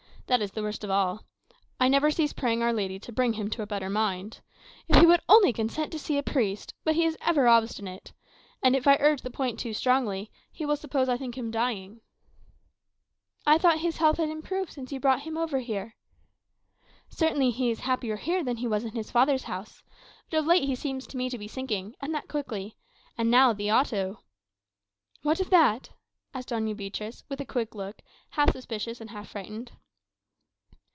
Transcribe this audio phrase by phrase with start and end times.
[0.27, 1.25] That is the worst of all.
[1.77, 4.39] I never cease praying Our Lady to bring him to a better mind.
[4.87, 8.13] If he would only consent to see a priest; but he was ever obstinate.
[8.63, 11.99] And if I urge the point too strongly, he will think I suppose him dying."
[13.45, 15.97] "I thought his health had improved since you had him brought over here."
[17.09, 19.83] "Certainly he is happier here than he was in his father's house.
[20.29, 22.77] But of late he seems to me to be sinking, and that quickly.
[23.17, 24.23] And now, the Auto"
[25.23, 25.89] "What of that?"
[26.33, 29.73] asked Doña Beatriz, with a quick look, half suspicious and half frightened.